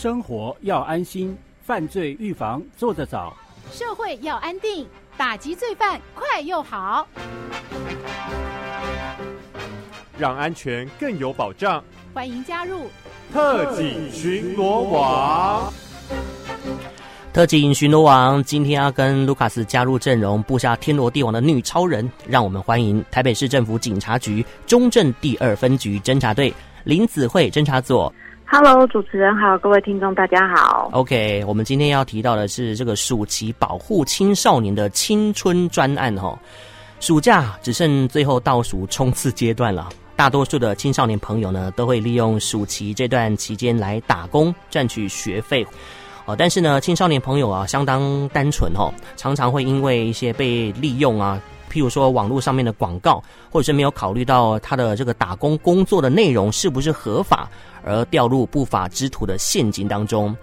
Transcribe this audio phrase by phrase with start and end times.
[0.00, 3.36] 生活要安心，犯罪预防做得早，
[3.70, 4.86] 社会要安定，
[5.18, 7.06] 打击罪犯快又好，
[10.16, 11.84] 让安全更有保障。
[12.14, 12.86] 欢迎加入
[13.30, 15.70] 特警巡逻网。
[17.30, 22.10] 特警巡逻网今天要跟卢卡斯加入阵容，布下天罗地网的女超人。
[22.26, 26.54] 让我们欢迎台北市政府警察局中正第二分局侦查队
[26.84, 28.10] 林子慧侦查佐。
[28.52, 30.90] Hello，主持人好，各位听众大家好。
[30.92, 36.36] OK，我们今天要提到的是这个暑期保护青少年的青春专案哈。
[36.98, 45.64] 暑假只剩最后倒数冲刺阶段了，大多数的青少年朋友呢，都会利用暑期这段期间来打工赚取学费。
[46.24, 51.40] 哦，但是呢，青少年朋友啊，相当单纯哦，常常会因为一些被利用啊，
[51.70, 57.48] 譬如说网络上面的广告，或者是没有考虑到他的这个打工工作的内容是不是合法，
[57.84, 60.36] 而掉入不法之徒的陷阱当中。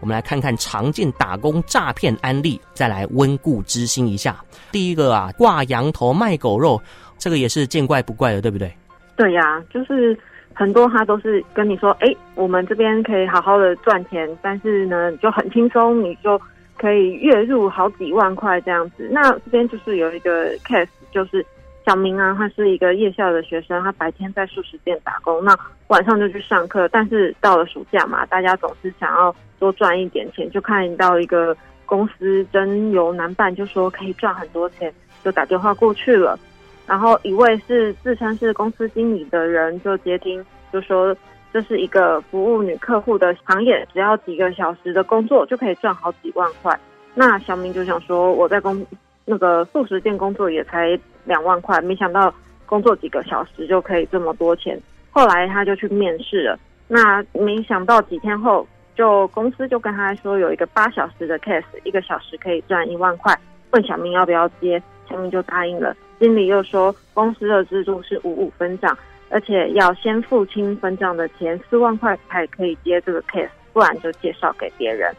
[0.00, 4.36] 我们来看看常见打工诈骗案例，再来温故知新一下。
[4.70, 6.80] 第一个啊，挂羊头卖狗肉，
[7.18, 8.72] 这个也是见怪不怪的，对不对？
[9.16, 10.16] 对呀，就是。
[10.56, 16.40] 很多他都是跟你说，哎、我们这边可以好好的赚钱，但是呢，就很轻松，你就
[16.84, 19.08] 可以月入好几万块这样子。
[19.10, 21.42] 那这边就是有一个 case，就是
[21.86, 26.86] 小明啊，他是一个夜校的学生，他白天在素食店打工，那晚上就去上课。
[26.88, 34.92] 但是到了暑假嘛，大家总是想要多赚一点钱，就看到一个公司征由男办，就说可以赚很多钱，
[35.24, 36.38] 就打电话过去了。
[36.86, 41.16] 然后一位是自称是公司经理的人就接听，就说
[41.54, 46.76] 这是一个服务女客户的行业，只要几个小时的工作就可以赚好几万块。
[47.14, 48.84] 那小明就想说，我在工
[49.24, 52.34] 那个素食店工作也才两万块，没想到
[52.66, 54.76] 工作几个小时就可以这么多钱。
[55.12, 58.66] 后来他就去面试了，那没想到几天后，
[58.96, 63.32] 就公司就跟他说有一个八小时的 case，一个小时可以赚一万块，
[63.70, 65.96] 问小明要不要接，小明就答应了。
[66.18, 68.98] 经理又说，公司的制度是五五分账，
[69.30, 75.12] 而且要先付清分账的钱四万块才可以接这个 case，不然就介绍给别人。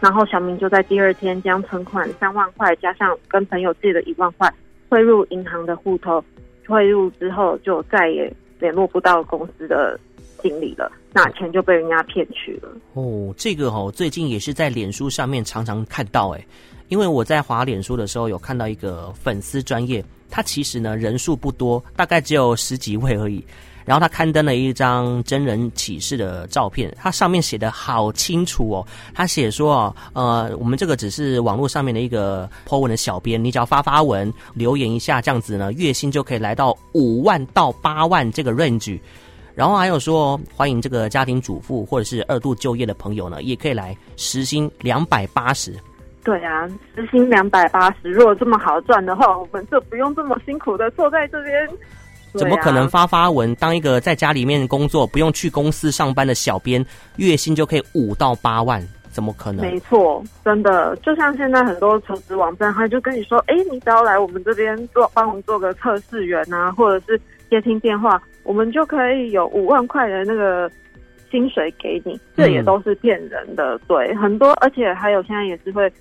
[0.00, 4.52] 然后小明就在第二天将存款三万块加上跟朋友借的一万块
[4.88, 6.22] 汇入银行的户头，
[6.66, 9.98] 汇入之后就再也联络不到公司的
[10.42, 12.68] 经理了，那钱就被人家骗去了。
[12.94, 16.44] 哦，这个哦，最近也是在脸书上面常常看到，哎，
[16.88, 20.04] 因为我在滑脸书的时候有看到一个粉丝专业。
[20.32, 23.44] 他其实呢，人数不多，大概只有十几位而已。
[23.84, 28.86] 然后他刊登了一张真人启事的照片，他上面写的好清楚哦。
[29.12, 38.98] 他写说哦，呃，我们这个只是网络上面的一个 po 文的小编，你只要发发文留言一下，这样子呢，月薪就可以来到五万到八万这个 range。
[39.54, 45.76] 然后还有说，欢迎这个家庭主妇或者是二度就业的朋友呢，也可以来，时薪两百八十。
[46.24, 51.68] 对啊，时薪两百八十，如果这么好赚的话，我们就不用这么辛苦的坐在这边。
[52.34, 56.82] 怎么可能发发文，当一个在家里面工作，不用去公司上班的小编，
[57.16, 58.82] 月薪就可以五到八万？
[59.10, 59.66] 怎么可能？
[59.66, 70.70] 没错，真的，就像现在很多求职网站，他就跟你说，哎，你只要来我们这边做，帮我们做个测试员啊，或者是接听电话，我们就可以有五万块的那个
[71.30, 72.18] 薪水给你。
[72.34, 75.92] 这也都是骗人的，嗯、对，很多，而且还有现在也是会。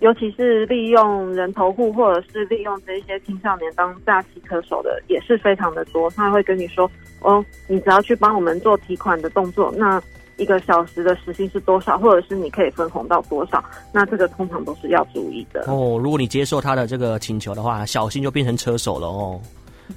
[0.00, 6.10] 尤其是利用人头户或者是利用这些青少年当诈欺车手的也是非常的多。
[6.10, 6.90] 他会跟你说
[7.20, 10.02] ：“哦，你只要去帮我们做提款的动作，那
[10.38, 13.62] 一个小时的时薪是多少，或者是你可以分红到多少？
[13.92, 16.00] 那这个通常都是要注意的哦。
[16.02, 19.38] 如果你接受他的这个请求的话，小心就变成车手了哦。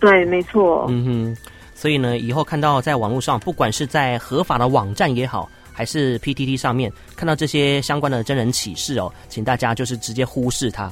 [0.01, 0.85] 对，没错。
[0.89, 1.37] 嗯哼，
[1.73, 5.49] 所以呢，以后看到在网络上，不管是在合法的网站也好。
[5.73, 10.91] 还是 PTT 上面看到这些相关的真人启示哦，请大家就是直接忽视它。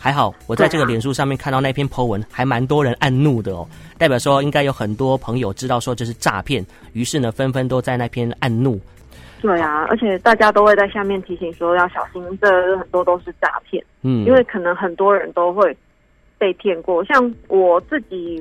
[0.00, 3.66] 还好我在这个脸书上面看到那篇 po 文，还蛮多人按怒的哦，
[3.98, 8.80] 代表说应该有很多朋友知道说这是诈骗，于是呢纷纷都在那篇按怒。
[9.40, 13.84] 对啊，而且大家都会在下面提醒说要小心，这很多都是诈骗。
[14.02, 15.76] 嗯，因为可能很多人都会
[16.38, 18.40] 被骗过，像我自己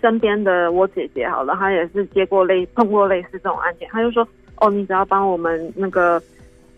[0.00, 4.26] 身边的我姐姐好了，她也是接过类碰过类似这种案件，她就说。
[4.60, 6.22] 哦，你只要帮我们那个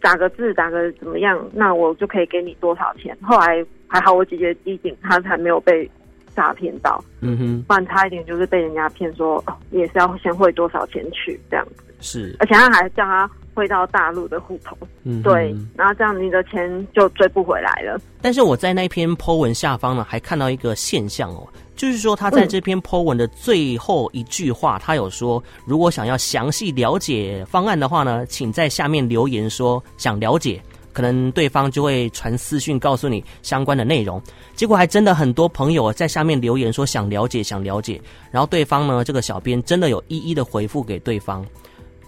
[0.00, 3.16] 打个字，打个怎么样，那我就可以给你多少钱。
[3.22, 5.88] 后来还好，我姐姐机警，她才没有被
[6.34, 7.02] 诈骗到。
[7.20, 11.84] 嗯哼，不然差一点就是被人家骗说，哦，也是要先汇多少钱去这样子。
[12.00, 14.76] 是，而且他还叫他汇到大陆的户头。
[15.04, 18.00] 嗯，对，然后这样你的钱就追不回来了。
[18.22, 21.46] 但是我在那篇 po 文下方呢，还看到一个现象哦。
[21.78, 30.60] 就是说，他在这篇 po 文的最后一句话，他有说，如果想要详细了解方案的话呢，请在下面留言说想了解，
[30.92, 34.20] 可能对方就会传私讯告诉你相关的内容。
[34.56, 38.00] 结果还真的很多朋友在下面留言说想了解，想了解，
[38.32, 41.46] 然后对方呢，这个小编真的有一一的回复给对方，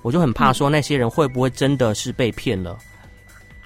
[0.02, 2.76] 我就很怕说那些人会不会真的是被骗了。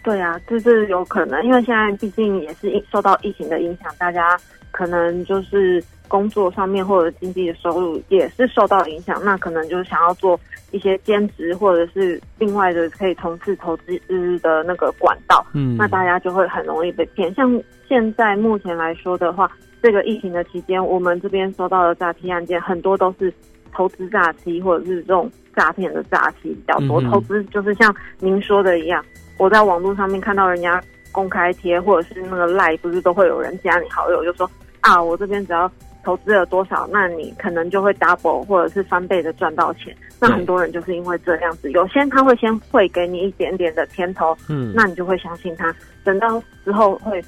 [0.03, 4.39] 对啊，这是有可能，因为现在毕竟也是受到疫情的影响，大家
[4.71, 10.39] 可能就是工作上面或者经济的收入也是受到影响，那可能就是想要做
[10.71, 13.99] 一些兼职或者是另外的可以从事投资
[14.41, 17.33] 的那个管道，嗯，那大家就会很容易被骗。
[17.35, 19.51] 像现在目前来说的话，
[19.83, 23.33] 这个疫情的期间，我们这边收到的诈骗案件很多都是
[23.73, 29.05] 投资诈欺或者是这种诈骗的诈欺比较多，嗯、投资就是像您说的一样。
[29.39, 30.81] 我在网络上面看到人家
[31.11, 34.49] 公开贴，或者是那个赖，不是都会有人加你好友，就说
[34.81, 35.71] 啊，我这边只要
[36.05, 39.97] 投资了多少，那你可能就会 double 或者是翻倍的赚到钱。
[40.21, 45.75] 那很多人就是因为这样子，有些人他会先会给你一点点的甜头，嗯，那你就会相信他。
[46.05, 47.21] 等到之后会，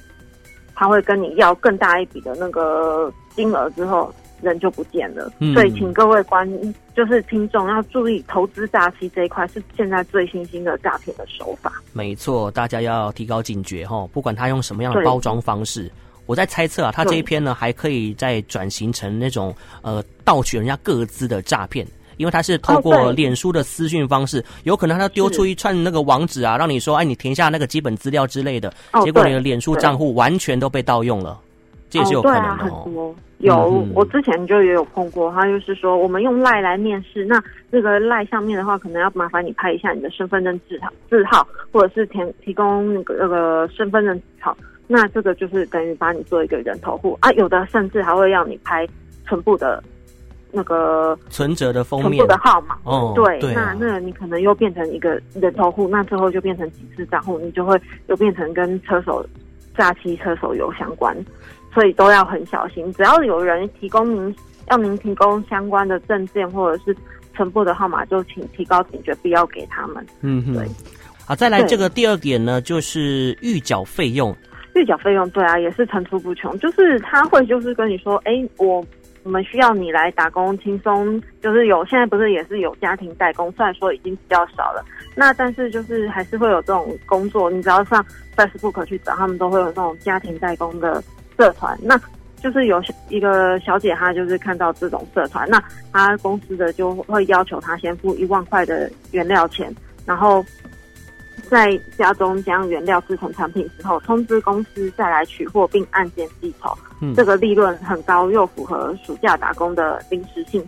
[0.75, 4.13] 他会跟你要更大一笔的那个金额之后。
[4.39, 6.47] 人就不见了，嗯、所以请各位观
[6.95, 11.73] 就是听众要注意，投资诈欺这一块是现在最新兴的诈骗的手法。
[11.91, 15.91] 没错，大家要提高警觉哈，不管他用什么样的包装方式，
[16.27, 21.87] 我在猜测啊，他这一篇呢还可以再转型成那种呃盗取人家各自的诈骗，
[22.17, 28.71] 因为他是透过脸书的私讯方式，有可能他丢出一串那个网址啊，让你说哎，你填下那个基本资料之类的，
[29.03, 31.39] 结果你的脸书账户完全都被盗用了。
[31.89, 32.67] 这也是有可能的哦。
[32.67, 37.41] 哦，对啊，很多有，嗯、我之前就也有碰过，他就是说我们用赖来面试，那
[37.71, 44.57] 这个赖上面的话，可能要麻烦你拍一下你的身份证字号字号，或者是填提供那个那个身份证字号，
[44.87, 48.87] 那这个就是等于把你做一个人头户啊，有的甚至还会要你拍
[49.25, 49.83] 存部的
[50.51, 52.77] 那个存折的封面，存簿的号码。
[52.83, 59.25] 哦，对，对啊、那那你可能又变成一个人头户，那最后就变成几次账户，你就会又变成跟车手
[59.77, 61.15] 假期车手有相关。
[61.73, 64.35] 所以都要很小心，只要有人提供您
[64.71, 66.95] 要您提供相关的证件或者是
[67.35, 70.03] 存部的号码，就请提高警觉，不要给他们。
[70.21, 70.67] 嗯哼，对。
[71.25, 74.35] 好，再来这个第二点呢，就是预缴费用。
[74.77, 76.57] 预缴费用，对啊，也是层出不穷。
[76.59, 78.85] 就是他会就是跟你说，哎，我
[79.23, 81.21] 我们需要你来打工，轻松。
[81.41, 84.85] 就是有现在不是也是有家庭代工，虽然说已经比较少了，
[85.15, 87.49] 那但是就是还是会有这种工作。
[87.49, 91.03] 你只要上 Facebook 去找，他们都会有那种家庭代工的。
[91.39, 91.95] 社团，那
[92.41, 95.63] 就是有一个小姐，她就是看到这种社团，那
[95.93, 99.71] 她公司的就会要求她先付一万块的原料钱，
[100.03, 100.43] 然后
[101.49, 110.63] 在家中将原料制成产品之后，通知公司再来取货并按件计酬，嗯、这个利润很高，又符合暑假打工的临时性，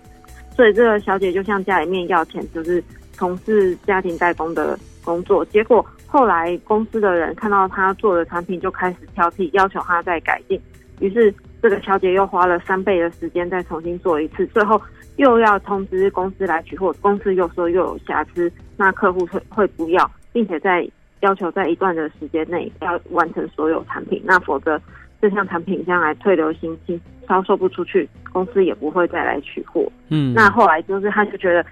[0.55, 2.83] 所以这个小姐就向家里面要钱，就是
[3.13, 5.85] 从事家庭代工的工作，结果。
[6.11, 10.59] 后来公司的人看到她做的产品，就开始挑剔，要求她再改进。
[10.99, 11.31] 于是
[11.61, 14.81] 这个小姐又花了三倍的时间再重新做一次，最后
[15.17, 20.87] 又要通知公司来取货，公司又说又有瑕疵，那客户会会不要，并且在
[21.21, 24.81] 要求在一段的时间内要完成所有产品，那否则
[25.21, 29.89] 这项产品将来退流行性，销售不出去，公司也不会再来取货。
[30.09, 31.65] 嗯，那后来就是他就觉得。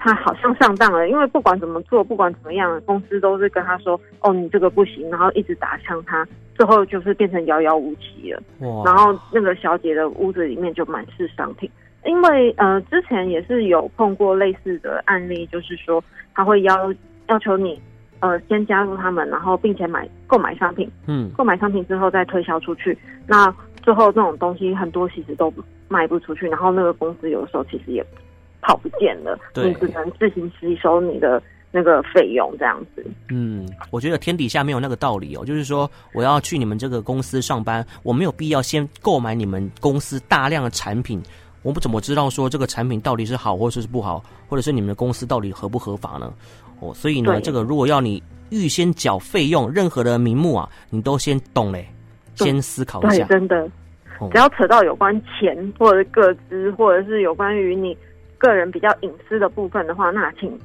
[0.00, 8.40] 他好像上当了，因为不管怎么做，不管怎么样，公司都是跟他说：“哦，你这个不行。”然后一直打枪他，最后就是变成遥遥无期了。
[8.60, 11.68] 哇然后那个小姐的屋子里面就满是商品，
[12.04, 16.00] 因为呃之前也是有碰过类似的案例，就是说
[16.32, 16.94] 他会要
[17.26, 17.82] 要求你
[18.20, 22.96] 呃先加入他们，然后并且买购买商品，嗯，购买商品之后再推销出去。
[23.26, 25.52] 那最后这种东西很多其实都
[25.88, 28.04] 卖不出去，然后那个公司有的时候其实也。
[28.60, 33.06] 跑不见了，对你只能自行吸收你的那个费用，这样子。
[33.30, 35.44] 嗯，我觉得天底下没有那个道理哦。
[35.44, 41.22] 就是说，我要去你们这个公司上班，我没有必要先购买你们公司大量的产品。
[41.62, 46.32] 我们怎么知道说这个产品到底是好或者是不好，或者是你们的公司到底合不合法呢？
[46.80, 51.86] 哦，所以呢，对这个如果要你预先缴费用，任何的名目啊，你都先懂嘞，
[52.34, 53.24] 先思考一下。
[53.26, 53.68] 真的，
[54.32, 57.96] 只要扯到有关钱或者是个资，或者是有关于你。
[58.40, 60.56] 个人比较隐私的部分的话，那请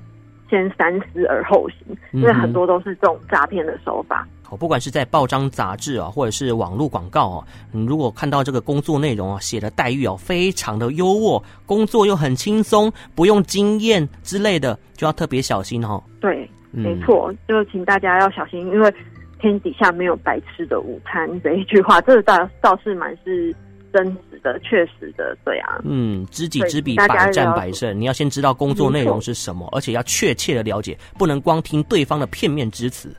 [0.47, 4.27] 先三思而后行，因为很多都是这种诈骗的手法。
[4.57, 16.01] 不管是在报章杂志啊，或者是网络广告啊，你如果看到这个工作内容啊，写的待遇哦、啊，非常的优渥，工作又很轻松，不用经验之类的，就要特别小心、哦。
[16.19, 18.93] 对，没错，就请大家要小心，因为
[19.39, 23.55] 天底下没有白吃的午餐这一句话，这个倒倒是蛮是。
[23.93, 25.79] 真实的、确实的，对啊。
[25.83, 27.95] 嗯，知己知彼，百战百胜。
[28.01, 33.15] 你要先知道工作内容是什么，而且要确切的了解，不能光听对方的片面之词。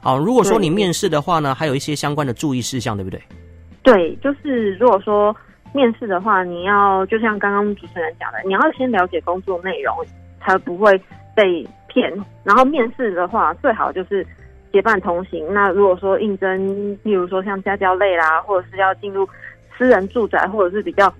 [0.00, 3.20] 好，如果说你面试的话呢，还有一些相关的注意事项，对不对？
[3.82, 5.34] 对，就是如果说
[5.74, 9.94] 面试的话，你要就像刚刚主持人讲的，你要先了解工作内容，
[10.40, 10.98] 才不会
[11.34, 12.12] 被骗。
[12.44, 14.26] 然后面试的话，最好就是
[14.72, 15.46] 结伴同行。
[15.52, 19.28] 那如果说应征，例如说像家教类啦，或者是要进入
[19.76, 21.12] 私人住宅，或者是比较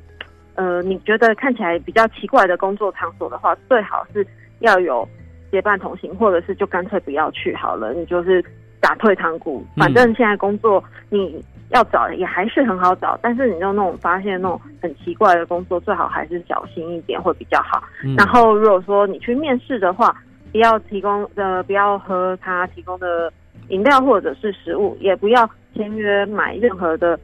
[0.54, 4.26] 呃你觉得看起来比较奇怪的工作场所的话，最好是
[4.60, 5.08] 要有
[5.50, 7.94] 结伴同行，或者是就干脆不要去好了。
[7.94, 8.44] 你就是
[8.80, 11.42] 打退堂鼓，反正现在工作你。
[11.70, 17.82] 要找也还是很好找，但是你就那种发现那种很奇怪的工作，最好还是小心一点会比较好。
[18.02, 20.16] 嗯、然后如果说你去面试的话，
[20.50, 23.30] 不要提供呃不要喝他提供的
[23.68, 27.20] 饮料或者是食物，也不要签约买任何的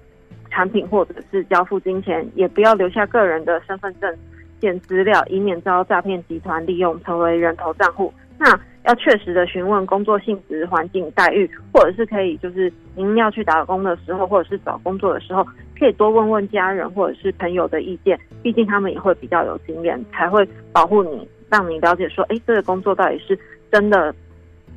[0.50, 4.14] 产品或者是交付金钱，也不要留下个人的身份证
[4.60, 8.12] 件资料，以免遭诈骗集团利用成为人头账户。
[8.38, 15.46] 那要确实的询问工作性质、环境、待遇，或者是可以就是您要去打工的时候，或者是找工作的时候，
[15.78, 23.38] 可以多问问家人或者是朋友的意见，毕竟他们也会比较有经验，才会保护你，让你了解说，哎，这个工作到底是
[23.72, 24.14] 真的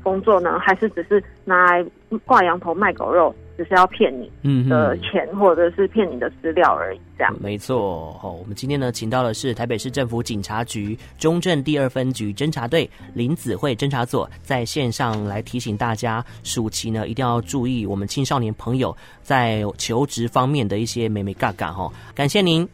[0.01, 1.85] 工作呢，还是只是拿来
[2.25, 3.35] 挂羊头卖狗肉？
[3.57, 7.33] 只是要骗你的钱，或者是骗你的资料而已，这样。
[7.33, 21.91] 嗯、没错，好，我们今天呢，请到的是台北市政府警察局中正第二分局侦查队林子慧侦查所，在线上来提醒大家，暑期呢一定要注意我们青少年朋友在求职方面的一些美美嘎嘎哈。
[22.13, 22.67] 感谢您，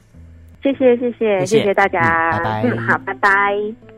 [0.61, 3.92] 谢谢谢谢谢谢大家，嗯、拜拜，嗯，好，拜拜。